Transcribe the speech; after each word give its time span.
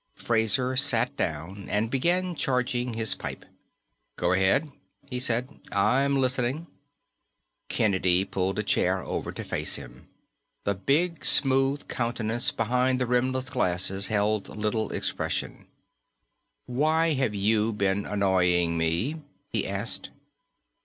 Fraser 0.15 0.75
sat 0.75 1.15
down 1.15 1.69
and 1.69 1.91
began 1.91 2.33
charging 2.33 2.95
his 2.95 3.13
pipe. 3.13 3.45
"Go 4.15 4.31
ahead," 4.33 4.71
he 5.05 5.19
said. 5.19 5.59
"I'm 5.71 6.15
listening." 6.19 6.65
Kennedy 7.69 8.25
pulled 8.25 8.57
a 8.57 8.63
chair 8.63 9.03
over 9.03 9.31
to 9.31 9.43
face 9.43 9.75
him. 9.75 10.07
The 10.63 10.73
big 10.73 11.23
smooth 11.23 11.87
countenance 11.87 12.49
behind 12.49 12.97
the 12.99 13.05
rimless 13.05 13.51
glasses 13.51 14.07
held 14.07 14.49
little 14.57 14.91
expression. 14.91 15.67
"Why 16.65 17.13
have 17.13 17.35
you 17.35 17.71
been 17.71 18.07
annoying 18.07 18.79
me?" 18.79 19.21
he 19.49 19.67
asked. 19.67 20.09